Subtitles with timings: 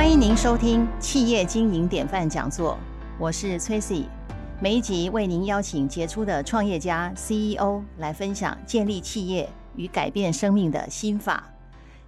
[0.00, 2.78] 欢迎您收听企业经营典范讲座，
[3.18, 4.06] 我是崔 C。
[4.58, 11.52] 每一集为您邀请杰出的创业家 CEO 来分享建立企业与改变生命的心法。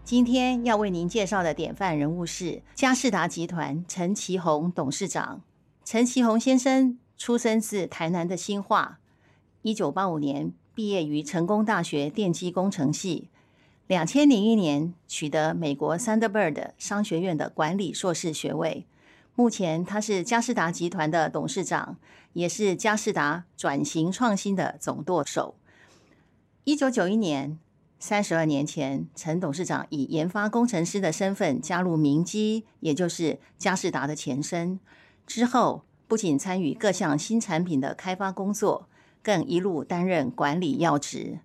[0.02, 5.42] 今天要为您介绍的典范人物是嘉士达集团陈其宏董事长。
[5.84, 9.00] 陈其宏先生出生自台南的新化，
[9.60, 13.28] 一九八五年毕业于成功大学电机工程系。
[13.92, 18.86] 两千零一年取得美国 Thunderbird 商学院的管理硕士学位。
[19.34, 21.98] 目前他是嘉士达集团的董事长，
[22.32, 25.56] 也是嘉士达转型创新的总舵手。
[26.64, 27.58] 一九九一年，
[27.98, 34.80] 三十二年前，陈董事长以研发工程师的身份加入明基，也就是嘉士达的前身。
[35.26, 38.88] 之后，不仅参与各项新产品的开发工作，
[39.22, 41.40] 更一路担任管理要职。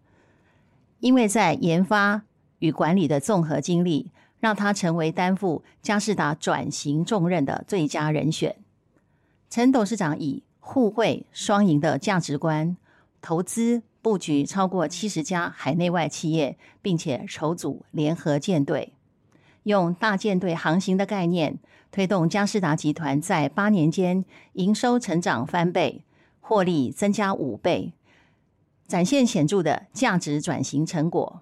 [0.99, 2.23] 因为在研发
[2.59, 8.55] 与管理的综合经历，让他成为担负嘉士达转型重任的最佳人选。
[9.49, 12.75] 陈董事长以互惠双赢的价值观，
[13.21, 18.93] 投资布局超过七十家海内外企业，并且筹组联合舰队，
[19.63, 21.57] 用大舰队航行的概念，
[21.91, 26.03] 推动嘉士达集团在八年间营收成长翻倍，
[26.41, 27.93] 获利增加五倍，
[28.87, 31.41] 展现显著的价值转型成果。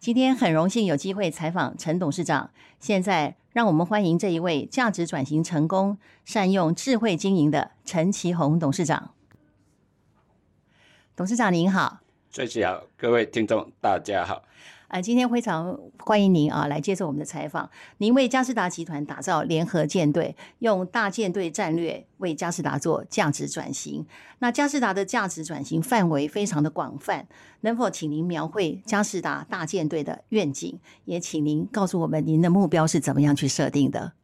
[0.00, 2.50] 今天很荣幸有机会采访陈董事长。
[2.78, 9.12] 现在让我们欢迎这一位价值转型成功、善用智慧经营的陈其宏董事长。
[11.16, 11.98] 董事长您好，
[12.30, 14.44] 最起好，各位听众大家好。
[14.88, 17.68] 啊，今天非常欢迎您啊来接受我们的采访。
[17.98, 24.06] 您为嘉士达集团打造联合舰队，用大舰队战略为嘉士达做价值转型。
[24.38, 27.28] 那嘉士达的价值转型范围非常的广泛，
[27.60, 30.78] 能否请您描绘嘉士达大舰队的愿景？
[31.04, 34.14] 也请您告诉我们您的目标是怎么样去设定的？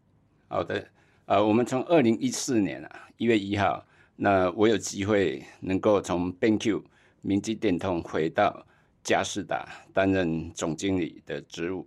[0.49, 0.87] 好的，
[1.27, 3.85] 呃，我们从二零一四年啊一月一号，
[4.17, 6.83] 那我有机会能够从 BenQ
[7.21, 8.65] 明基电通回到。
[9.05, 11.87] 嘉士达担任总经理的职务，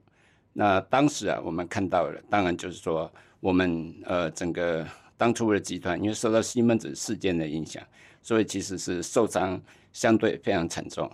[0.53, 7.83] 那当时啊，我们看到了，当然就是说，我们呃整个当初的集团，因为受到西门子事件的影响，
[8.21, 9.59] 所以其实是受伤
[9.91, 11.11] 相对非常惨重。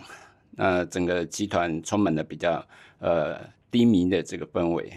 [0.50, 2.64] 那整个集团充满了比较
[2.98, 4.92] 呃低迷的这个氛围。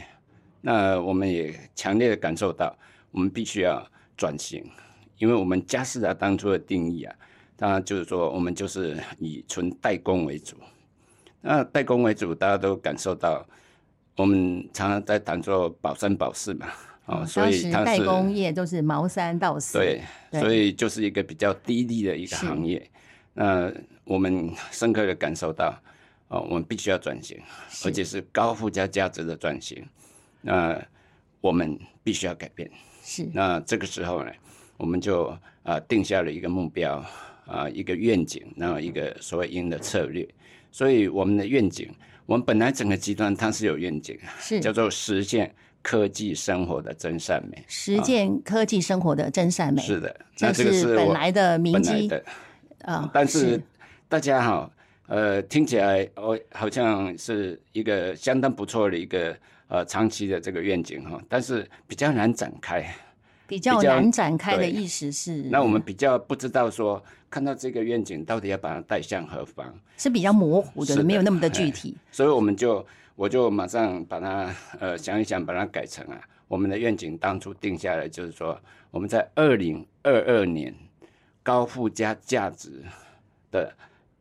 [0.60, 2.78] 那我们也强烈的感受到，
[3.12, 3.82] 我们必须要
[4.18, 4.70] 转型，
[5.18, 7.16] 因为我们嘉士达当初的定义啊，
[7.56, 10.58] 当然就是说，我们就是以纯代工为主。
[11.42, 13.46] 那代工为主，大家都感受到，
[14.16, 16.68] 我们常常在谈做保三保四嘛，
[17.06, 22.90] 哦，所以代工业都是毛三到四，对，所以就是一个比较低利的一个行业。
[23.34, 23.72] 那
[24.04, 25.80] 我们深刻的感受到，
[26.28, 27.40] 哦，我们必须要转型，
[27.86, 29.86] 而且是高附加价值的转型。
[30.42, 30.82] 那
[31.40, 32.70] 我们必须要改变。
[33.04, 33.30] 是。
[33.32, 34.32] 那这个时候呢，
[34.78, 37.04] 我们就啊定下了一个目标
[37.46, 40.28] 啊，一个愿景，然后一个所谓应的策略。
[40.78, 41.90] 所以我们的愿景，
[42.28, 45.52] 我们本来整个集团它是有愿景，是叫做实现
[45.82, 47.66] 科技生活的真善美。
[47.68, 52.24] 实践科技生活的真善美，是的，那这个是本来的名基的
[52.84, 53.10] 啊。
[53.12, 53.60] 但是
[54.08, 54.72] 大家哈，
[55.08, 59.36] 呃，听起来哦，好像是一个相当不错的一个
[59.70, 62.86] 呃长期的这个愿景哈，但是比较难展开。
[63.48, 71.96] 比较难展开的意思是，那我们比较不知道说，看到这个愿景到底要把它带向何方，是比较模糊的，没有那么的具体。
[72.12, 72.86] 所以我们就，
[73.16, 78.60] 我就马上把它呃想一想，把它改成啊，我们的愿景当初定下来就是说，
[78.92, 80.76] 我们在二零二二年
[81.42, 82.84] 高附加价值
[83.50, 83.74] 的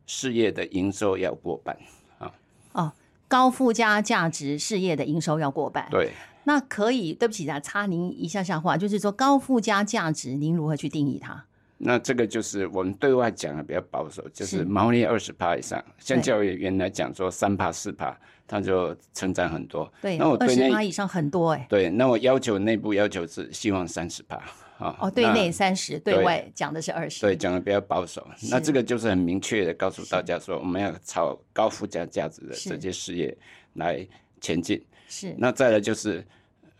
[0.05, 1.77] 事业的营收要过半
[2.17, 2.33] 啊。
[2.71, 2.93] 哦，
[3.27, 5.85] 高附加价值事业的营收要过半。
[5.91, 6.11] 对。
[6.47, 11.43] 那可以，对不起啊，插您一下下话，就是说高附加价值，您如何去定义它？
[11.77, 15.83] 那这个就是我们对外讲的比较保守，就是毛利二十趴以上。
[15.99, 19.91] 像教育原来讲说三趴四趴，它就成长很多。
[20.01, 21.67] 对，那我二十趴以上很多哎。
[21.69, 24.37] 对，那我要求内部要求是希望三十趴
[24.77, 24.95] 啊。
[25.01, 27.19] 哦，对内三十，对外讲的是二十。
[27.19, 28.25] 对，讲的比较保守。
[28.49, 33.37] 那这个就是很明确的告诉大家说，我们要朝高附加价值的这些事业
[33.73, 34.07] 来
[34.41, 34.81] 前进。
[35.07, 35.35] 是。
[35.37, 36.25] 那再来就是。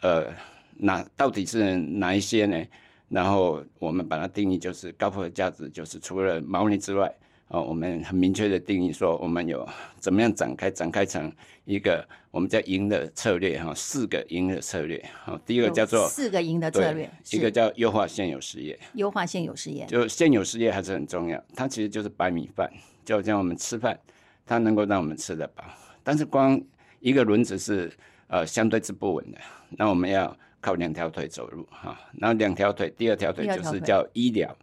[0.04, 0.32] 呃，
[0.78, 2.64] 哪到底是哪一些呢？
[3.10, 7.12] 然后我们把它定义就是高附加价值，就是除了毛利之外，
[7.48, 9.68] 哦，我们很明确的定义说，我们有
[10.00, 11.34] 怎么样展开，展开成
[11.66, 15.04] 一个我们叫赢的策略哈，四个赢的策略。
[15.24, 22.72] 好，第一个叫做四个赢的策略，一个叫优化现有事业，优化现有事业，就现有事业还是很重要，它其实就是白米饭，
[23.04, 24.00] 就像我们吃饭，
[24.46, 25.64] 它能够让我们吃得饱，
[26.04, 26.62] 但是光
[27.08, 27.92] 一个轮子是。
[28.30, 29.38] 呃，相对是不稳的。
[29.70, 31.98] 那我们要靠两条腿走路哈。
[32.20, 34.54] 然后两条腿，第二条腿就是叫医疗，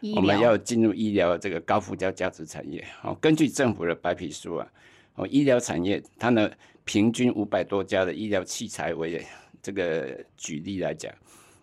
[0.00, 2.86] 医我们要进入医疗这个高附加价值产业。
[3.02, 4.68] 哦，根据政府的白皮书啊，
[5.16, 6.48] 哦，医疗产业它呢
[6.84, 9.26] 平均五百多家的医疗器材为
[9.60, 11.12] 这个举例来讲，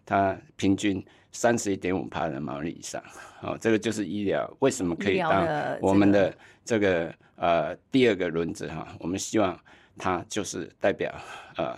[0.05, 1.01] 它平均
[1.31, 3.01] 三十一点五帕的毛利以上。
[3.43, 5.47] 哦，这个就是医疗为什么可以当
[5.79, 6.35] 我们的
[6.65, 8.85] 这个呃第二个轮子哈？
[8.99, 9.57] 我们希望
[9.97, 11.13] 它就是代表
[11.57, 11.77] 呃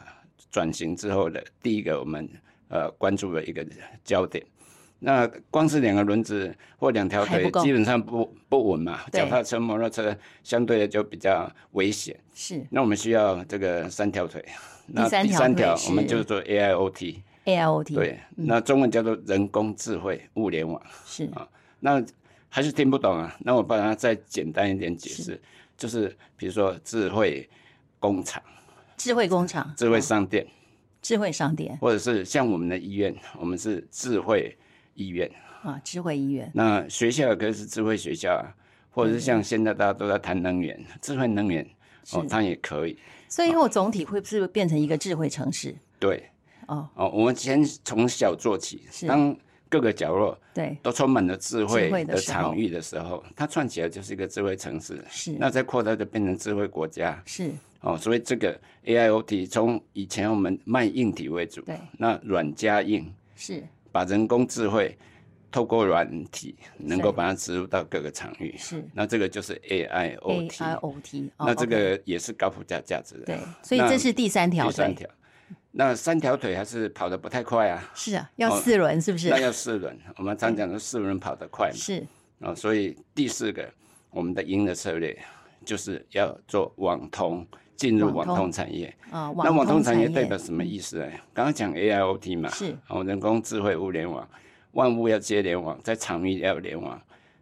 [0.50, 2.30] 转型之后的第一个我们
[2.70, 3.66] 呃关注的一个
[4.04, 4.44] 焦点。
[5.00, 9.02] 那光是两个轮子或两条腿基本上不不稳嘛。
[9.12, 12.18] 对脚踏车、摩托车相对的就比较危险。
[12.34, 14.44] 是那我们需要这个三条腿。
[14.88, 20.82] 那三条第三条我们就是做 AIoT，AIoT 对，那中文叫做人工智慧物联网。
[21.06, 21.48] 是啊
[21.80, 22.04] 那
[22.50, 23.36] 还是听不懂啊？
[23.42, 25.40] 那我把它再简单一点解释，
[25.78, 27.48] 就是比如说智慧
[28.00, 28.42] 工厂、
[28.96, 30.48] 智慧工厂、智慧商店，
[31.02, 31.78] 智慧商店。
[31.82, 34.58] 或者是像我们的医院，我们是智慧
[34.96, 35.30] 医院。
[35.64, 36.50] 啊，智慧医院。
[36.54, 38.54] 那学校也可以是智慧学校啊，
[38.92, 41.68] 或者是像现在大家都在谈能源，智慧能源
[42.14, 42.98] 哦，它也可以。
[43.28, 45.76] 所以以后总体会不是变成一个智慧城市？
[46.00, 46.30] 对。
[46.68, 49.08] 哦，哦，我们先从小做起，是。
[49.08, 49.36] 当
[49.70, 55.04] 各个角落对，都充满了智慧的场域的时候，它串起来就是一个智慧城市。
[55.10, 57.22] 是那再扩大就变成智慧国家。
[57.26, 64.98] 是，哦，所以这个 AIoT 从以前我们卖硬体为主，对，那软加硬，是把人工智慧
[65.52, 70.50] 透过软体能够把它植入到各个场域，是那这个就是 AIoT。
[70.50, 73.26] AIoT，哦那这个也是高附加价值的。
[73.26, 75.10] 对，所以这是第三条，第三条。
[75.72, 79.40] 那三条腿还是跑得不太快啊，是啊，要四轮是不是那？
[79.40, 79.96] 要四轮。
[80.18, 81.76] 我们常讲的四轮跑得快嘛。
[81.76, 82.04] 是
[82.40, 83.68] 哦，所以第四个
[84.10, 85.18] 我们的赢的策略
[85.66, 88.88] 就是要做网通，进入网网通通产业。
[89.12, 91.12] 啊，那网通产业业代表什么意思呢？
[91.34, 94.28] 刚刚讲 AIoT 嘛，是哦，人工智慧物联网，
[94.72, 97.00] 万物要接联网，在场域要联网。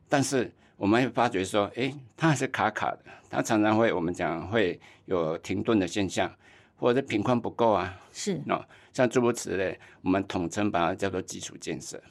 [0.09, 2.99] 但是我们会发觉说，诶，它还是卡卡的，
[3.29, 6.31] 它常常会我们讲会有停顿的现象，
[6.77, 7.97] 或者是频宽不够啊。
[8.11, 8.41] 是。
[8.47, 8.63] 哦，
[8.93, 12.01] 像诸如此类，我们统称把它叫做基础建设。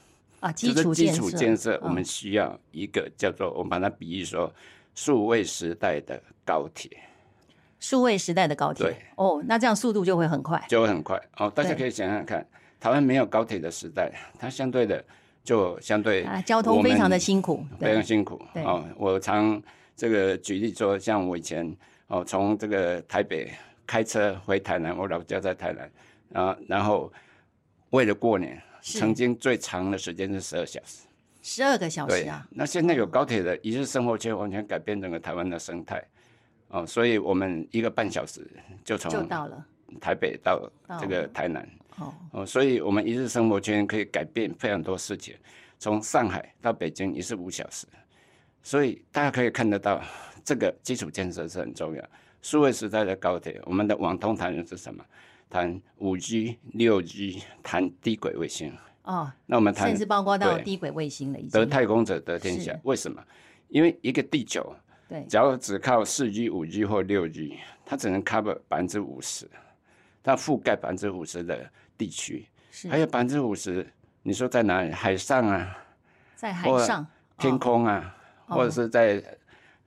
[0.40, 4.52] 啊，基就是基础建设，我嗯们需要一个叫做我们把它比喻说
[4.94, 6.90] 数位时代的高铁，
[7.80, 8.84] 数位时代的高铁。
[8.84, 8.96] 对。
[9.16, 11.18] 哦，那这样速度就会很快，就会很快。
[11.38, 11.50] 哦。
[11.50, 12.46] 大家可以想想看，
[12.78, 15.02] 台湾没有高铁的时代，它相对的
[15.42, 18.38] 就相对啊，交通非常的辛苦，非常，辛苦。
[18.52, 18.62] 对。
[18.64, 18.86] 哦。
[18.98, 19.62] 我常
[19.96, 21.74] 这个举例说，像我以前
[22.08, 23.50] 哦，从这个台北
[23.86, 25.90] 开车回台南，我老家在台南，
[26.28, 27.12] 然后然后
[27.90, 31.06] 为了过年，曾经最长的时间是十二小时。
[31.42, 36.02] 十二个小时对啊，那现在有高铁的一日生活圈，完全改变整个台湾的生态。
[36.68, 38.50] 哦，所以我们一个半小时
[38.82, 39.64] 就从就从到了
[40.00, 41.68] 台北到到这个台南。
[41.98, 45.36] 哦，哦，所以我们一日生活圈可以改变非常多事情。
[45.78, 47.86] 从上海到北京也是五小时，
[48.62, 50.02] 所以大家可以看得到，
[50.42, 52.02] 这个基础建设是很重要。
[52.44, 55.02] 数位时代的高铁，我们的网通谈的是什么？
[55.48, 58.70] 谈五 G、六 G，谈低轨卫星。
[59.04, 62.80] 哦，那我们谈甚至包括到低轨卫星了，已得太空者得天下是。
[62.84, 63.24] 为什么？
[63.68, 64.76] 因为一个地球，
[65.08, 69.48] 对假如只靠四 G、五 G 或六 G，它只能 cover 百分之五十，
[70.22, 73.90] 它覆盖百分之五十的地区，是还有百分之五十，
[74.22, 74.92] 你说在哪里？
[74.92, 75.78] 海上啊，
[76.34, 77.06] 在海上
[77.38, 78.14] 天空啊，
[78.48, 79.22] 哦或者是在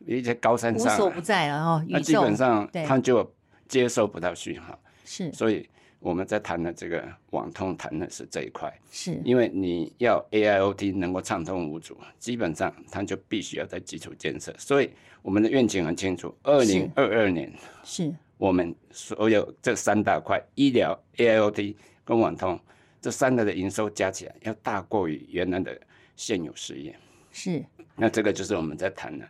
[0.07, 2.85] 一些高山上、无所不啊，在了哦，那基本上对。
[2.85, 3.29] 它就
[3.67, 5.31] 接收不到讯号，是。
[5.33, 5.67] 所以
[5.99, 8.73] 我们在谈的这个网通谈的是这一块。
[8.89, 9.19] 是。
[9.25, 14.55] 因为你要 AIoT 能够畅通无阻，基本上它就必须要在基础建设。
[14.57, 14.89] 所以
[15.21, 17.51] 我们的愿景很清楚，二零二二年
[17.83, 18.13] 是。
[18.37, 22.59] 我们所有这三大块医疗、AIoT 跟网通
[23.01, 25.75] 这三个的营收加起来要大过于原来的
[26.15, 26.95] 现有事业。
[27.31, 27.65] 是。
[27.95, 29.27] 那这个就是我们在谈的，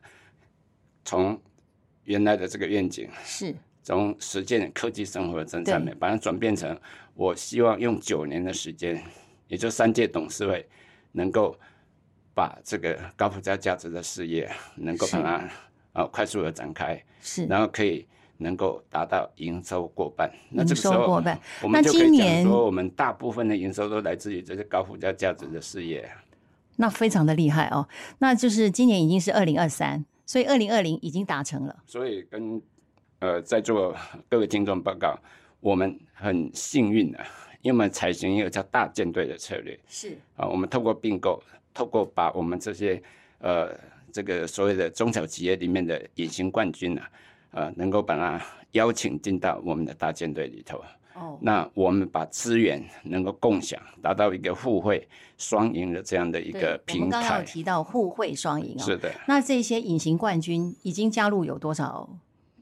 [1.08, 1.40] 从
[2.04, 6.78] 原来的这个愿景，是从实践科技生活的真善美，把它转变成
[7.16, 9.02] 我希望用九年的时间，
[9.48, 10.68] 也就三届董事会，
[11.14, 11.58] 能够
[12.34, 15.50] 把这个高附加价值的事业，能够把它
[15.94, 20.30] 啊快速的展开，是然后可以能够达到营收过半。
[20.50, 26.06] 那这个时营收候过半，我们那就可以讲今年说，我们大部分的营收都来自于这些高附加价值的事业。
[26.76, 27.88] 那非常的厉害哦。
[28.20, 31.76] 那就是今年已经是二零二三，所以二零二零已经达成了。
[31.88, 32.62] 所以跟
[33.20, 33.96] 呃在座
[34.30, 35.18] 各位听众报告，
[35.60, 37.18] 我们很幸运的、
[37.62, 41.42] 因为我们采行一个叫大舰队的策略是啊，我们透过并购，
[41.74, 43.02] 透过把我们这些
[43.40, 43.74] 呃
[44.12, 47.10] 这个所谓的中小企业里面的隐形冠军啊，
[47.52, 50.84] 呃，能够把它邀请进到我们的大舰队里头。
[51.20, 55.08] 哦，那我们把资源能够共享，达到一个互惠
[55.38, 57.44] 双赢的这样的一对个我平们刚刚有台。
[57.44, 62.08] 提到互惠双赢哦，是的，那这些隐形冠军已经加入有多少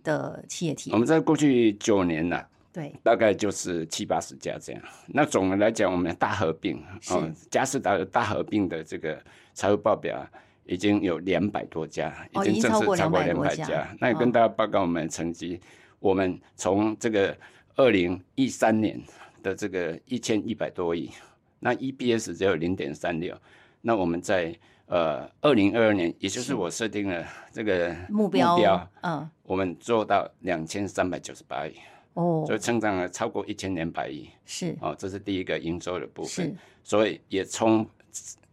[0.03, 0.97] 的企业体我？
[0.97, 4.81] 们在过去九年呢、对，大概就是七八十家这样。
[5.07, 9.21] 那总的来讲，我们大合并哦，嘉士达的大合并的这个
[9.53, 10.29] 财务报表啊
[10.65, 13.97] 已经有两百多家，哦已经正式超过200家两百家。
[14.00, 15.59] 那也哦跟大家报告我们的成绩，
[16.00, 17.38] 我们从这个
[17.75, 19.01] 二零一三年
[19.44, 21.10] 的这个一千一百多亿，
[21.60, 23.36] 那 EPS 只有零点三六，
[23.82, 24.55] 那我们在
[24.88, 31.74] 呃二零二二年，也就是我设定了这个目标，目标嗯，我们做到两千三百九十八亿。
[32.13, 37.86] 哦所，以成长了超过一千两百亿是哦，这是第一个营收的部分是，，所以也从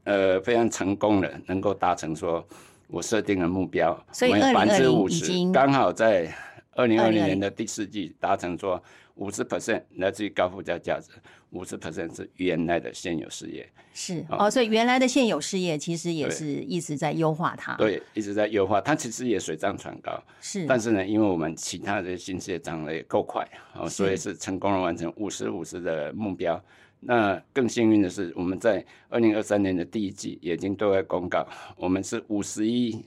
[0.03, 2.45] 呃非常成功的能够达成说
[2.89, 6.29] 我设定的目标，所以百分之2020五十刚好在
[6.73, 8.83] 二零二零2020年的第四季达成说
[9.17, 11.11] 五十 percent 来自于高附加价值，
[11.51, 26.63] 五十 percent 是原来的现有事业，是哦，所以原来的现有事业其实也是一直在优化它，，对，一直在优化，它其实也水涨船高，是，但是呢，因为我们其他的新事业涨得也够快，哦，所以是成功的完成五十五十的目标。
[27.05, 31.45] 那更幸运的是，我们在二零二三年的第一季也已经对外公告，
[31.77, 33.05] 我们是五十一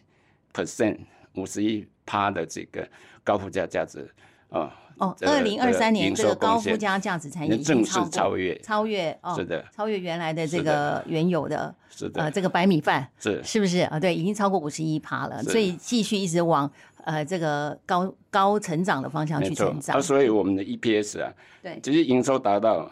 [0.53, 0.97] percent、
[1.35, 2.85] 五十一趴的这个
[3.24, 4.05] 高附加价值
[4.50, 13.99] 哦，哦，这个二零二三年这个高附加价值产业已经正式超超越超越哦，是的超越原来的这个原有的是的，呃这个白米饭，是是不是啊？
[13.99, 16.69] 对，已经超过五十一趴了，所以继续一直往
[17.03, 19.79] 呃这个高高成长的方向去成。
[19.79, 20.01] 长啊，。
[20.01, 22.89] 所以我们的 EPS 啊，对，其实营收达到，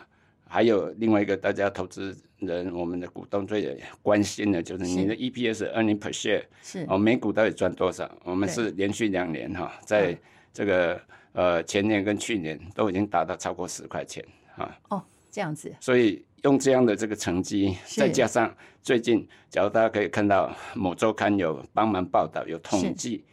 [0.48, 8.10] 还有另外一个大家投资人、我们的股东最关心的就是你的 EPS earning per share 是哦，每股到底赚多少？
[8.25, 10.17] 我们是连续两年哈，在
[10.53, 11.01] 这个
[11.34, 14.24] 呃前年跟去年都已经达到超过十块钱
[14.56, 15.74] 啊，哦，这样子。
[15.80, 23.24] 所以用这样的这个成绩，再加上最近，假如大家可以看到某周刊有帮忙报道，有统计，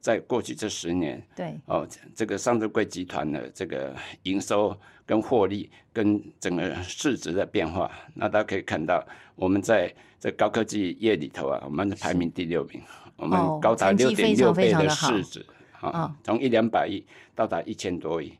[0.00, 1.22] 在过去这十年。
[1.36, 1.58] 对。
[1.66, 12.80] 哦，这个上市贵集团的这个营收跟获利跟整个市值的变化，那大家可以看到，我们在这高科技业里头啊，我们排名第六名，
[13.16, 15.40] 我们哦高达六点六倍的市值。
[15.40, 15.54] 哦
[15.88, 18.32] 啊，从一两百亿到达一千多亿。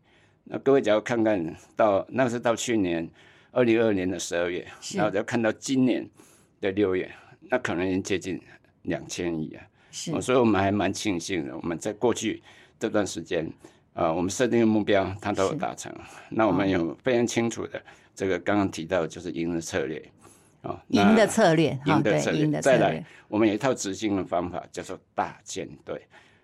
[0.44, 3.09] 那各位只要看看到，那是到去年
[3.52, 6.09] 二零二二年的十二月，然后只要看到今年
[6.61, 7.11] 的六月，
[7.49, 8.40] 那可能已经接近
[8.82, 9.62] 两千亿啊。
[9.92, 12.42] 是哦，所以我们还蛮庆幸的，我们在过去
[12.78, 13.49] 这段时间，
[13.94, 15.92] 呃，我们设定的目标它都有达成。
[16.28, 17.80] 那我们有非常清楚的
[18.14, 20.02] 这个刚刚提到的就是赢的策略，
[20.62, 26.00] 哦，赢的策略赢的策略再来，我们有一套执行的方法叫做大舰队。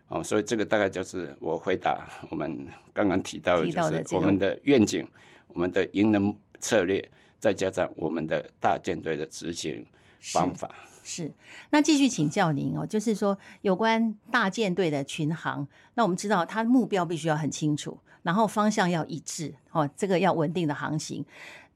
[0.08, 5.06] 哦，所以这个大概就是我回答我们刚刚提到的，就是我们的愿景、
[5.48, 7.06] 我们的赢能策略，
[7.40, 9.84] 再加上我们的大舰队的执行
[10.20, 10.70] 方法。
[11.02, 11.32] 是，
[11.70, 21.24] 那继续请教您哦，就是说有关大舰队的群航，那我们知道它目标必须要很清楚，然后方向要一致哦，这个要稳定的航行。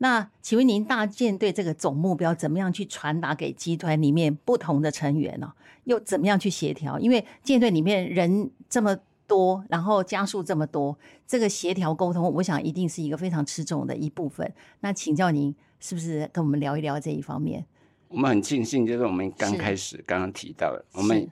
[0.03, 5.53] 那请问您大舰队这个总目标怎么样去传达给集团里面不同的成员呢、
[5.85, 6.99] 又怎么样去协调？
[6.99, 14.51] 因为舰队里面人这么多，然后加速这么多，这个协调沟通，我想一定是一个非常吃重的一部分。
[14.81, 17.67] 那请教您是不是跟我们聊一聊这一方面？
[18.09, 21.29] 我们很庆幸，就是我们刚开始刚刚提到的，我们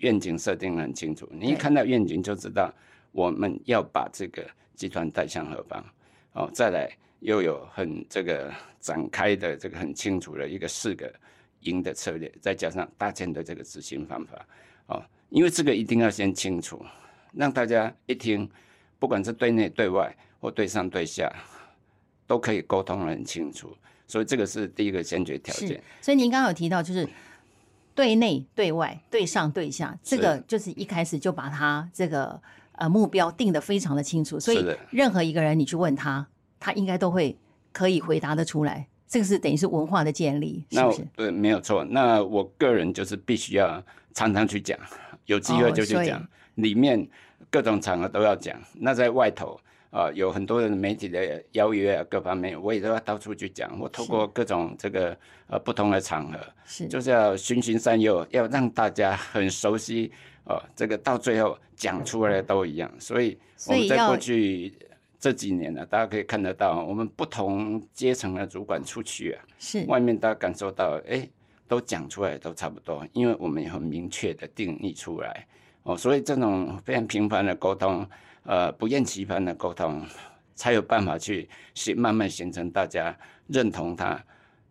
[0.00, 1.26] 愿景设定得很清楚。
[1.32, 2.70] 你一看到愿景就知道
[3.12, 5.82] 我们要把这个集团带向何方。
[6.34, 6.88] 哦，再来
[7.20, 11.12] 又有很这个展开的这个很清楚的一个四个
[11.60, 14.46] 赢的策略，再加上大舰的这个执行方法。
[14.86, 16.84] 哦，因为这个一定要先清楚，
[17.32, 18.48] 让大家一听，
[18.98, 21.32] 不管是对内对外或对上对下，
[22.26, 23.76] 都可以沟通的很清楚。
[24.06, 27.08] 所以这个是第一个先决条件是。，所以您刚刚有提到，就是
[27.92, 32.40] 对内、对外、对上、对下，这个就是一开始就把他这个
[32.72, 36.24] 呃目标定的非常的清楚，所以任何一个人你去问他，
[36.58, 37.36] 他应该都会
[37.72, 38.86] 可以回答得出来。
[39.08, 41.06] 这个是等于是文化的建立，是不是？
[41.14, 41.84] 对，没有错。
[41.84, 43.82] 那我个人就是必须要
[44.12, 44.76] 常常去讲，
[45.26, 47.06] 有机会就去讲，里面
[47.48, 48.60] 各种场合都要讲。
[48.74, 49.58] 那在外头
[49.90, 53.78] 啊、有很多的媒体的邀约啊，各方面我也都要到处去讲。
[53.80, 60.12] 我透过各种这个呃不同的场合，是就是要循循善诱，要让大家很熟悉
[60.44, 62.90] 哦、这个到最后讲出来都一样。
[62.98, 64.72] 所以我们在过去
[65.18, 69.44] 这几年呢、大家可以看得到，我们不同阶层的主管出去啊。
[69.58, 71.28] 是外面大家感受到，哎、
[71.66, 75.46] 都讲出来都差不多，因为我们有很明确的定义出来
[75.82, 78.06] 哦，所以这种非常频繁的沟通，
[78.44, 80.04] 呃，不厌其烦的沟通，
[80.54, 84.22] 才有办法去形慢慢形成大家认同它，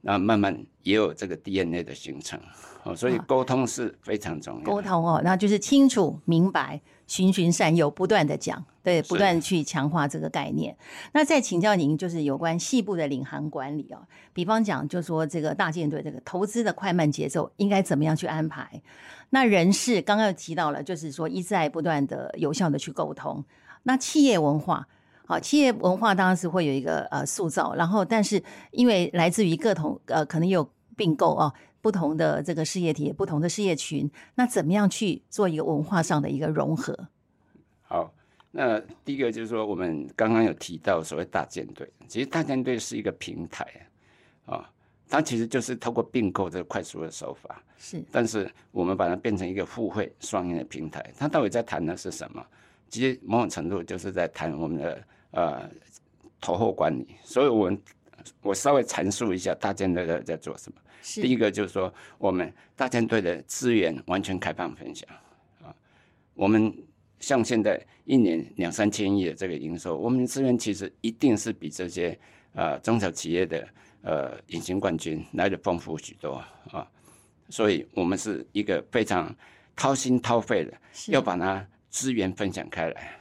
[0.06, 2.40] 那慢慢也有这个 DNA 的形成。
[2.84, 4.64] 哦，所以沟通是非常重要。
[4.64, 6.80] 沟通哦，那就是清楚明白。
[7.08, 10.76] 循循善诱，不断的讲，对，不断去强化这个概念。
[11.14, 14.00] 那再请教您，就是有关细部的领航管理哦，
[14.34, 18.82] 比方讲，就说这个大舰队这个投资的快慢节奏应该怎么样去安排？
[19.30, 23.46] 那人事刚刚提到了，就是说一再不断的有效的去沟通。
[23.84, 24.88] 那企业文化，
[25.26, 28.42] 好，企业文化当然是会有一个呃塑造，然后但是
[28.72, 31.54] 因为来自于各同呃可能有并购哦。
[31.82, 36.98] 不同的这个事业体，不同的事业群，那怎么样去做一个文化上的一个融合？
[37.84, 38.12] 好，
[38.50, 43.68] 那第一个就是说，我们刚刚有提到所谓大舰队，其实大舰队是一个平台
[44.48, 44.68] 啊，
[45.08, 52.44] 它其实就是透过并购这个快速的手法，是，但是我们把它变成一个互惠双赢的平台，它到底在谈的是什么？
[52.96, 55.70] 其实某种程度就是在谈我们的呃
[56.40, 57.82] 投后管理，所以我们
[58.42, 60.78] 我稍微阐述一下大舰队在在做什么。
[61.22, 65.10] 第一个就是说，我们大舰队的资源完全开放分享
[65.62, 65.76] 啊。
[66.36, 66.74] 我们
[67.20, 72.18] 像现在一年两三千亿的这个营收，我们的资源其实一定是比这些
[72.54, 73.68] 呃中小企业的
[74.04, 76.90] 呃隐形冠军来的丰富许多啊。
[77.50, 79.36] 所以，我们是一个非常
[79.76, 80.74] 掏心掏肺的，
[81.10, 83.12] 要把它资源分享开来。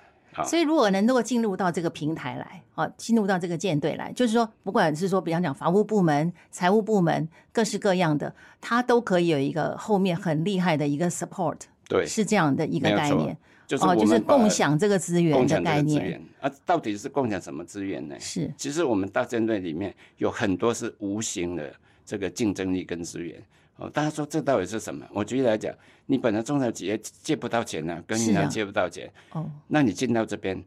[0.44, 13.36] 所以，如果能够进入到这个平台来，好，进入到这个舰队来，就是说，不管是说，比方讲法务部门、财务部门，各式各样的，它都可以有一个后面很厉害的一个 support，对，是这样的一个概念，
[13.68, 16.20] 就是哦，就是共享这个资源的概念。
[16.40, 18.18] 啊，到底是共享什么资源呢？
[18.18, 21.72] 是，其实我们大舰队里面有很多是无形的
[22.04, 23.40] 这个竞争力跟资源。
[23.76, 25.04] 哦，大家说这到底是什么？
[25.12, 25.74] 我举例来讲，
[26.06, 30.62] 你本来中小企业借不到钱呢，跟银行借不到钱，哦，那你进到这边，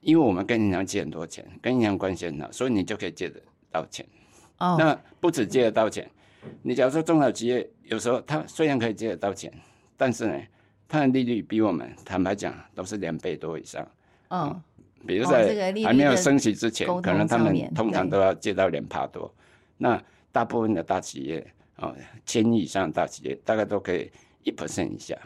[0.00, 3.40] 因为我们跟银行借很多钱，跟银行关系很好，所以你就可以借得
[3.72, 4.04] 到钱。
[4.58, 6.06] 哦，那不止借得到钱，
[6.60, 9.50] 你假如说中小企业有时候他虽然可以借得到钱，
[9.96, 10.38] 但是呢，
[10.86, 13.88] 它的利率比我们坦白讲都是两倍多以上。
[14.28, 14.62] 嗯，
[15.06, 19.32] 比如在还没有升息之前，可能他们通常都要借到两帕多。
[19.78, 19.98] 那
[20.30, 21.54] 大部分的大企业。
[21.80, 21.94] 啊，
[22.26, 24.10] 千亿以上大企业大概都可以
[24.44, 25.16] 一 percent 以下，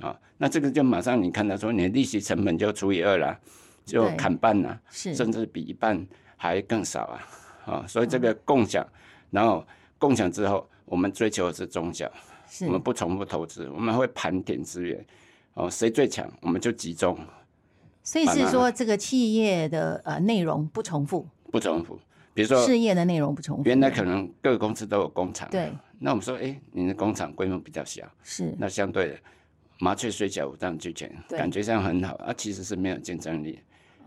[0.00, 3.38] 啊，那这个就马上你看到说，你的利息成本就除以二了，
[3.84, 7.26] 就砍半了，是，甚至比一半还更少啊，
[7.66, 8.86] 啊，所以这个共享，
[9.30, 9.66] 然后
[9.98, 12.10] 共享之后，我们追求的是中小，
[12.66, 15.04] 我们不重复投资，我们会盘点资源，
[15.54, 17.18] 哦，谁最强，我们就集中。
[18.04, 21.98] 所以是说，这个企业的呃内容不重复，不重复。
[22.34, 25.72] 比如说事业的内容不重复，原来可能各个公司都有工厂，对。
[26.04, 28.54] 那我们说，哎，你的工厂规模比较小，是。
[28.58, 29.18] 那相对的，
[29.78, 33.58] 麻雀虽小五脏俱全，感觉上很好，啊，其实是没有竞争力。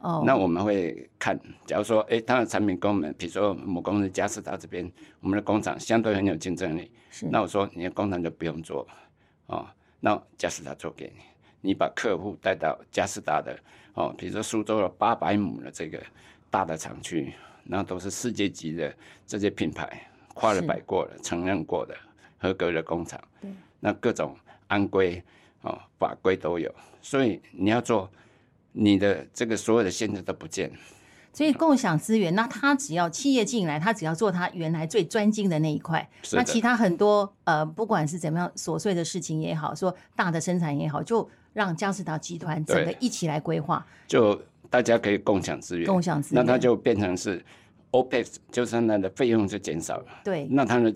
[0.01, 0.21] 哦。
[0.23, 4.87] 那我们会看，假如说，哎，它的产品跟我们，比如说母公司嘉士达这边，
[5.21, 7.25] 我们的工厂相对很有竞争力，是。
[7.31, 8.87] 那我说，你的工厂就不用做，
[9.47, 9.67] 哦，
[9.99, 11.23] 那嘉士达做给你，
[11.61, 13.57] 你把客户带到嘉士达的，
[13.95, 15.99] 哦，比如说苏州的八百亩的这个
[16.51, 17.33] 大的厂区。
[17.69, 21.95] 那都是世界级的这些品牌，跨了百过了、承认过的、
[22.37, 23.19] 合格的工厂。
[23.41, 25.23] 对，那各种安规
[25.61, 26.71] 哦法规都有，
[27.01, 28.07] 所以你要做，
[28.71, 30.71] 你的这个所有的限制都不见。
[31.33, 43.85] 所以共享资源，那他只要企业进来，他只要做他原来最专精的那一块，那其他很多呃，不管是怎么样琐碎的事情也好，说大的生产也好，就让嘉士达集团整个一起来规划。
[44.07, 44.39] 就。
[44.69, 47.41] 大家可以共享资源，共享资源，那它就变成是
[47.97, 50.05] OPEX，就是它的费用就减少了。
[50.23, 50.93] 对，那它的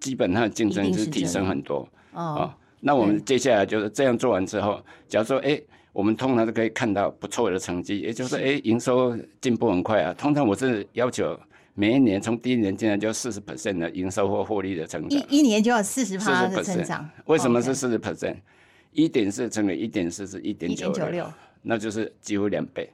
[0.00, 1.88] 基本上的竞争是提升很多。
[2.12, 5.60] 哦，那我们接下来就是这样做完之后，假如说，哎，
[5.92, 10.14] 我们通常都可以看到不错的成绩，也就是哎，营收进步很快啊。
[10.14, 11.38] 通常我是要求
[11.74, 17.08] 每一年从第一年进来就四十 percent 的营收或获利的成长，一一年就要四十趴的成长。
[17.26, 18.36] 为什么是四十 percent？
[18.92, 21.26] 一点四乘以一点四是一点九六。
[21.60, 22.88] 那就是几乎两倍，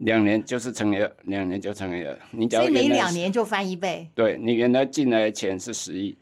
[0.00, 2.18] 两年就是乘以二，两年就乘以二。
[2.30, 4.08] 你所以每两年就翻一倍。
[4.14, 6.16] 对你原来进来的钱是十亿，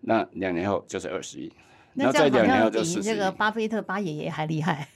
[0.00, 1.52] 那两年后就是二十亿。
[1.94, 4.86] 那这样好像比这个巴菲特巴爷爷还厉害。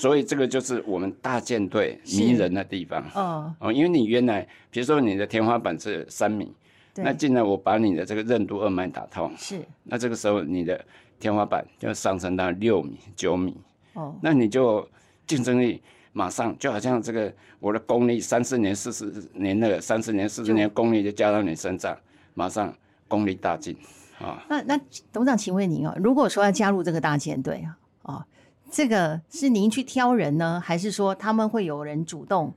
[0.00, 3.04] 所以这个就是我们大舰队 迷人的地方。
[3.14, 6.52] 哦哦，因为你原来比如说你的天花板是三米，
[6.96, 9.60] 那进来我把你的这个任督二脉打通，是。
[9.84, 10.84] 那这个时候你的
[11.20, 13.56] 天花板就上升到六米、九米。
[13.94, 14.88] 哦，那你就。
[15.26, 15.80] 竞争力
[16.16, 21.94] 马上就好像这个，我的功力三四年、四十年的三四年、四十年功力就加到你身上，
[22.34, 22.72] 马上
[23.08, 23.76] 功力大进
[24.20, 24.42] 啊！
[24.48, 24.80] 那那
[25.12, 28.24] 董事长，请问您哦，如果说要加入这个大舰队啊，哦，
[28.70, 32.54] 这个是您去挑人呢，还是说他们会有人主动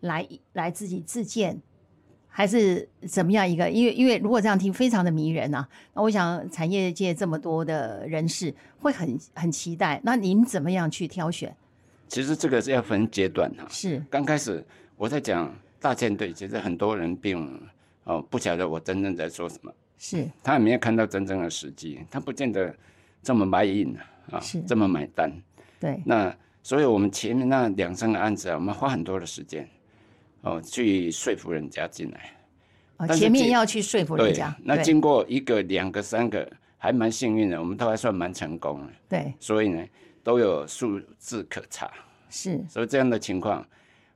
[0.00, 1.60] 来来自己自荐，
[2.26, 3.68] 还是怎么样一个？
[3.68, 5.68] 因为因为如果这样听，非常的迷人呐。
[5.92, 10.00] 那我想产业界这么多的人士会很很期待。
[10.04, 11.54] 那您怎么样去挑选？
[12.14, 13.66] 其实这个是要分阶段哈。
[13.68, 14.64] 是刚开始
[14.96, 17.60] 我在讲大舰队，其实很多人并
[18.04, 22.72] 哦不晓得我真正在说什么，是他也没有看到真正的时机，他不见得
[23.20, 23.92] 这么买印
[24.30, 25.32] 啊，是这么买单。
[25.80, 29.68] 对那所以我们前面那两三个案子啊，我们花很多的时间
[30.42, 32.30] 哦去说服人家进来。
[32.96, 36.48] 啊，但是经前面要去说服人家，，那对经过一个、两个、三个，
[36.78, 38.92] 还蛮幸运的，我们都还算蛮成功的。
[39.08, 39.84] 对所以呢，
[40.24, 41.88] 都有数字可查。
[42.28, 42.60] 是。
[42.68, 43.64] 所以这样的情况，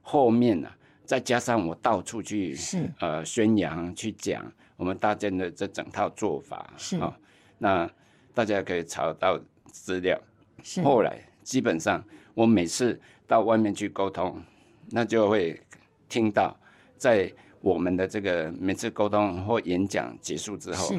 [0.03, 0.69] 后面呢、
[1.05, 2.91] 再加上我到处去是。
[2.99, 6.97] 呃宣扬、去讲我们大建的这整套做法，是。
[6.97, 7.15] 哦，
[7.59, 7.89] 那
[8.35, 10.19] 大家可以查到资料。
[10.65, 10.83] 是。
[10.83, 12.03] 后来基本上，
[12.35, 14.43] 我每次到外面去沟通，
[14.91, 15.61] 那就会
[16.09, 16.57] 听到，
[16.97, 20.99] 在我们的这个每次沟通或演讲结束之后是，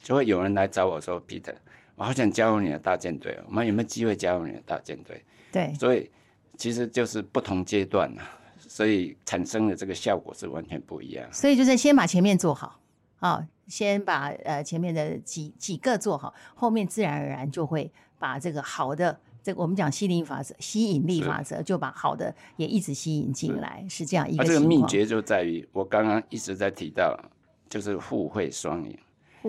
[0.00, 1.54] 就会有人来找我说：“Peter，
[1.96, 6.10] 我好想加入你的大舰队哦，我们有没有机会加入你的大舰队？”对所以
[6.56, 8.22] 其实就是不同阶段啊，
[8.58, 11.26] 所以产生的这个效果是完全不一样。
[11.32, 12.78] 所以就是先把前面做好
[13.20, 24.48] 啊，先把呃前面的几几个做好，后面自然而然就会把这个好的，这个我们讲吸引力法则、吸引力法则，就把好的也一直吸引进来，是这样一那、个。
[24.48, 27.18] 这个秘诀就在于我刚刚一直在提到，
[27.70, 28.98] 就是互惠双赢，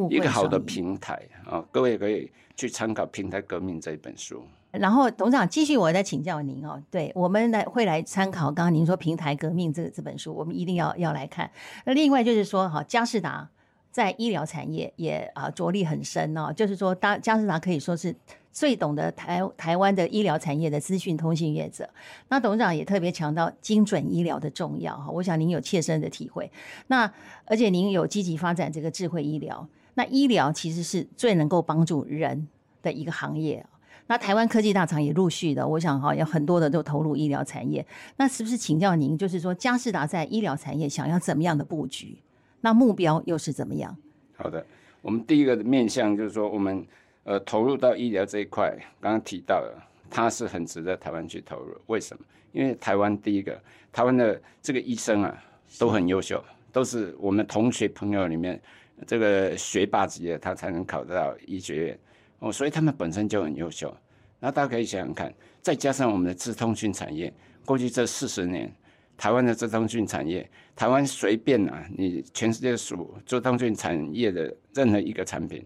[0.10, 4.44] 一个好的平台啊、各位可以去参考《平台革命》这一本书。
[4.72, 6.82] 然后董事长继续，我再请教您哦。
[6.92, 11.50] 对我们来会来参考刚刚您说《平台革命》这这本书，我们一定要要来看。
[11.86, 13.50] 那另外就是说，哈，佳士达
[13.92, 16.52] 在医疗产业也啊着力很深哦。
[16.54, 18.14] 就是说，当佳士达可以说是
[18.52, 21.90] 最懂得台台湾的医疗产业的资讯通信业者。
[22.28, 26.52] 那董事长也特别强调精准医疗的重要哈，我想您有切身的体会。
[26.88, 27.12] 那
[27.46, 32.48] 而且您有积极发展这个智慧医疗，那医疗其实是最能够帮助人
[32.84, 33.66] 的一个行业。
[34.06, 37.84] 那台湾科技大厂也陆续的，我想哈，有很多的都投入医疗产业。
[38.18, 42.16] 那是不是请教您，就是说嘉士达在医疗产业想要怎么样的布局？
[42.62, 43.98] 那目标又是怎么样？
[44.36, 44.64] 好的，
[45.02, 46.86] 我们第一个面向就是说，我们
[47.24, 51.76] 呃投入到医疗这一块，刚刚提到了，它是很值得台湾去投入。
[51.88, 52.24] 为什么？
[52.54, 53.60] 因为台湾第一个，
[53.92, 55.44] 台湾的这个医生啊
[55.80, 58.62] 都很优秀，都是我们同学朋友里面
[59.06, 62.00] 这个学霸级的，他才能考得到医学院
[62.40, 63.96] 哦，所以他们本身就很优秀。
[64.40, 67.34] 那大家可以想想看，再加上我们的资通讯产业，
[67.66, 68.72] 过去这四十年，
[69.18, 75.66] 台湾的资通讯产业，台湾随便啊，你全世界数资通讯产业的任何一个产品，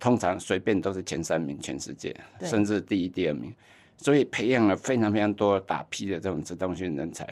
[0.00, 3.52] 通常随便都是前三名，全世界甚至第一、第二名。
[3.98, 7.24] 所以培养了非常非常多大批的这种资通讯人才，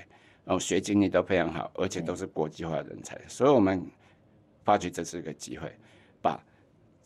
[0.45, 3.21] 然后学经历都非常好，而且都是国际化人才。
[3.27, 3.85] 所以我们
[4.65, 5.73] 发觉这是一个机会，
[6.23, 6.43] 把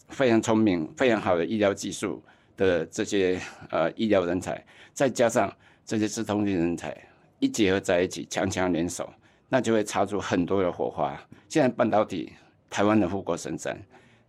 [0.09, 2.23] 非常聪明、非常好的医疗技术
[2.57, 3.41] 的这些
[3.71, 6.97] 呃医疗人才，再加上这些资通讯人才
[7.39, 9.13] 一结合在一起，强强联手，
[9.49, 11.19] 那就会擦出很多的火花。
[11.49, 12.33] 现在半导体
[12.69, 13.81] 台湾的护国神山，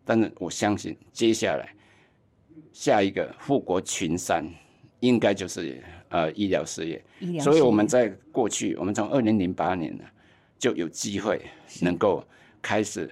[0.03, 1.73] 但是我相信接下来
[2.71, 4.45] 下一个护国群山，
[4.99, 7.03] 应该就是呃医疗事业。
[7.19, 10.03] 医疗事业，所以我们在过去，我们从二零零八年呢
[10.57, 11.41] 就有机会
[11.81, 12.23] 能够
[12.65, 13.07] 开始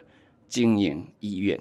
[0.50, 1.60] 经营医院。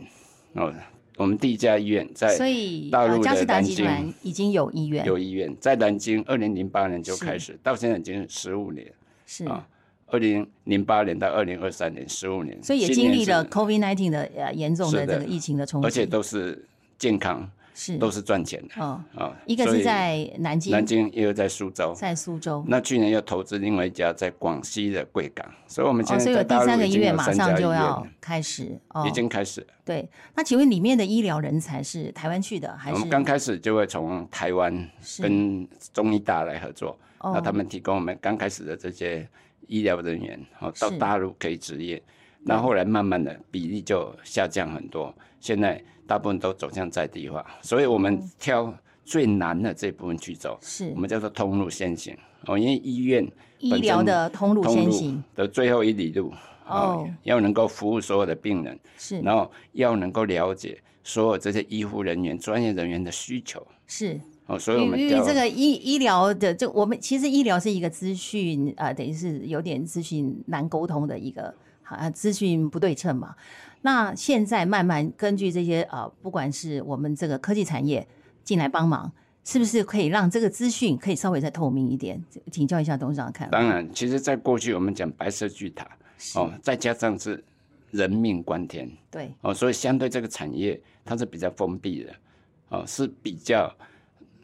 [0.55, 0.73] 哦。
[1.19, 4.15] 我们第一家医院在所以大陆的南京。
[4.23, 8.91] 已经有医院，有医院在南京，二零零八年就开始，到现在已经十五年。
[9.27, 9.69] 是，啊
[10.07, 15.07] 二零零八年到二零二三年，十五年，所以也经历了 COVID nineteen 的呃严重的。
[15.07, 16.67] 这个疫情的冲击，而且都是
[16.99, 17.97] 健康，是。
[17.99, 18.83] 都是赚钱的。
[18.83, 19.33] 哦，啊。
[19.47, 21.95] 一个是在南京，南京，一个在苏州。
[21.95, 29.61] 在苏州，那去年又投资另外一家在广西的贵港，所以我们现哦，在所以第三个医院马上就要了，开始哦，已经开始。
[29.63, 29.67] 了。
[29.85, 30.09] 对。
[30.35, 32.95] 那请问里面的医疗人才是台湾去的还是？
[32.95, 37.33] 我们刚开始就会从台湾跟中医大来合作，哦。
[37.35, 39.27] 那他们提供我们刚开始的这些
[39.67, 42.03] 医疗人员，哦，到大陆可以执业，
[42.45, 48.73] 那后来慢慢的比例就下降很多，现在大部分都走向在地化，所以我们挑
[49.05, 50.91] 最难的这部分去走，是。
[50.95, 52.17] 我们叫做通路先行。
[52.47, 53.27] 哦，因为医院
[53.61, 55.23] 医疗的通路先行。
[55.35, 56.33] 的最后一里路
[56.67, 57.09] 哦。
[57.23, 59.21] 要能够服务所有的病人，是。
[59.21, 63.65] 然后要能够了解所有这些医护人员、专业人员的需求。
[63.87, 73.35] 是，哦，所以我们这个医医疗的这我们其实医疗是一个资讯呃，等于是有点资讯难沟通的一个啊资讯不对称嘛。
[73.83, 78.07] 那现在慢慢根据这些呃，不管是我们这个科技产业
[78.43, 79.13] 进来帮忙，
[79.45, 82.23] 是不是可以让这个资讯可以稍微再透明一点？
[82.51, 83.51] 请教一下董事长看。
[83.51, 85.85] 当然，其实，在过去我们讲白色巨塔
[86.37, 87.43] 哦，再加上是
[87.91, 92.15] 人命关天，对哦，所以相对这个产业它是比较封闭的
[92.69, 93.75] 哦，是比较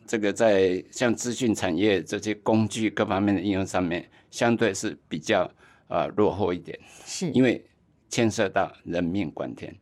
[0.05, 5.48] 这个在像资讯产业这些工具各方面的应用上面，相对是比较
[5.87, 7.64] 呃落后一点，是因为
[8.09, 9.75] 牵涉到人命关天。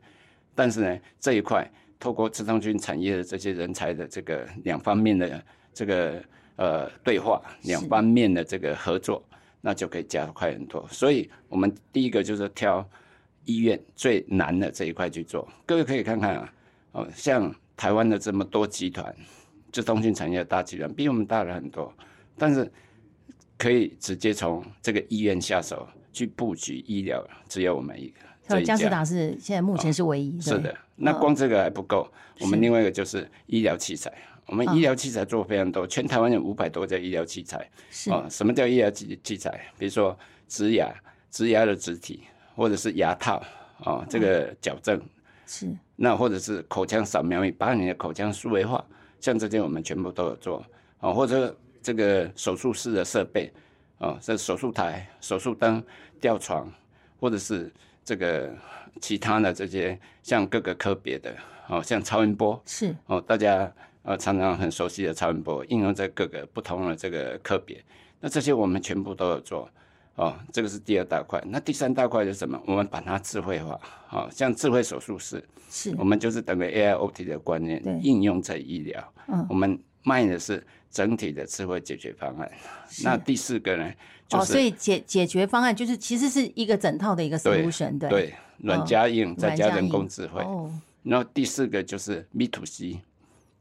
[0.55, 6.23] 但是呢，这一块透过自动军产业的这些人才的这个两方面的这个
[6.55, 9.23] 呃对话，两方面的这个合作，
[9.61, 10.87] 那就可以加快很多。
[10.89, 12.87] 所以，我们第一个就是挑
[13.45, 15.47] 医院最难的这一块去做。
[15.65, 16.53] 各位可以看看啊，
[16.93, 19.15] 哦，像台湾的这么多集团，
[19.71, 21.93] 自动军产业的大集团比我们大了很多，
[22.35, 22.71] 但是
[23.57, 25.87] 可以直接从这个医院下手
[26.17, 28.19] 去布局医疗，只有我们一个。
[28.47, 34.11] 所以嘉士达是现在目前是唯一，对是的，那光这个还不够，我们另外一个就是医疗器材。
[34.47, 37.69] 我们医疗器材做非常多，全台湾有五百多家医疗器材。
[37.91, 39.69] 是哦，什么叫医疗器器材？
[39.77, 40.89] 比如说植牙、
[41.29, 42.21] 植牙的植体，
[42.55, 43.43] 或者是牙套
[43.83, 44.99] 哦，这个矫正，
[45.45, 48.81] 是那或者是口腔扫描仪，把你的口腔数位化，
[49.19, 50.65] 像这些我们全部都有做
[51.01, 53.51] 哦，或者这个手术室的设备
[53.99, 55.83] 哦，这手术台、手术灯、
[56.19, 56.71] 吊床，
[57.19, 57.71] 或者是
[58.03, 58.53] 这个
[59.01, 61.35] 其他的这些像各个科别的
[61.67, 63.71] 哦，像超音波是哦，大家
[64.03, 67.83] 呃常常很熟悉的超音波应用在各个不同的这个科别，
[68.19, 69.69] 那这些我们全部都有做。
[70.15, 71.39] 哦，这个是第二大块。
[71.45, 72.59] 那第三大块是什么？
[72.65, 73.79] 我们把它智慧化，
[74.09, 79.13] 哦、像智慧手术室，是我们就是等于 AIoT 的观念对应用在医疗。
[79.27, 82.49] 嗯我们卖的是整体的智慧解决方案。
[83.03, 83.91] 那第四个呢，
[84.25, 88.09] 就哦，是、所以解解决方案就是其实是一个整套的一个对 solution，对。
[88.09, 90.41] 对软加硬，再加人工智慧。
[90.41, 90.71] 哦，
[91.03, 92.99] 然后第四个就是 B to C，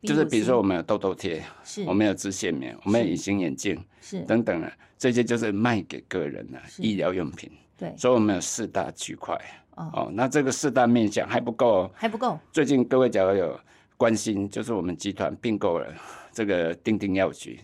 [0.00, 1.82] 就是比如说我们有痘痘贴，是。
[1.84, 4.20] 我们有支线棉，我们有隐形眼镜是。
[4.22, 7.50] 等等的，这些就是卖给个人的医疗用品。
[7.76, 7.92] 对。
[7.94, 9.38] 所以我们有四大区块。
[9.74, 9.90] 哦。
[9.92, 11.90] 哦，那这个四大面向还不够哦。
[11.94, 12.38] 还不够。
[12.50, 13.60] 最近各位假如有
[13.98, 15.86] 关心，就是我们集团并购了
[16.36, 17.58] 这个丁丁药局，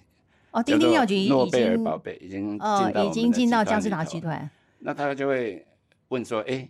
[0.50, 4.50] 哦，丁丁药局诺贝尔宝贝已经哦已经进到嘉士嘉达集，团。
[4.78, 5.62] 那他就会
[6.08, 6.66] 问说，哎、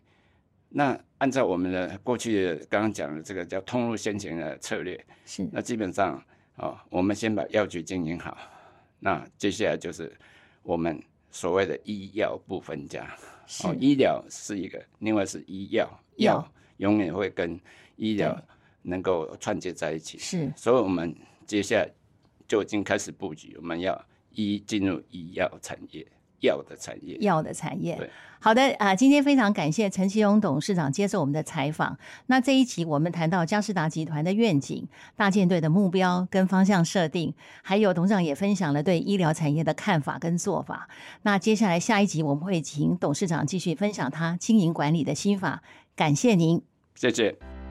[0.71, 5.49] 那按照我们的过去的刚刚讲的这个叫通路先行的策略，是。
[5.53, 6.21] 那基本上
[6.57, 8.37] 哦，我们先把药局经营好，
[8.99, 10.12] 那接下来就是
[10.65, 13.09] 我们所谓的医药不分家。
[13.47, 13.69] 是。
[13.69, 16.53] 哦，医疗是一个，另外是医药，药药。
[16.79, 17.61] 永远会跟
[17.95, 18.37] 医疗
[18.83, 20.19] 能够串接在一起。
[20.19, 20.53] 是。
[20.57, 21.15] 所以我们
[21.53, 21.87] 接下来
[22.49, 26.07] 就已经开始布局，我们要一进入医药产业，
[26.41, 27.19] 药的产业。
[27.19, 28.09] 药的产业对。
[28.41, 31.99] 好的啊、今天非常感谢陈其荣董事长接受我们的采访。
[32.29, 40.88] 那这一集我们谈到嘉士达集团的愿景、大舰队的目标跟方向设定，还有董事长也分享了对医疗产业的看法跟做法。
[41.21, 45.62] 那接下来下一集我们会请董事长继续分享他经营管理的心法。
[45.95, 46.62] 感谢您。
[46.95, 47.62] 谢谢。